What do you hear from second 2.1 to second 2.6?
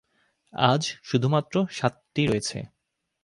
রয়েছে।